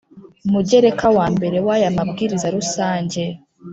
[0.51, 3.23] mugereka wa mbere w aya Mabwiriza rusange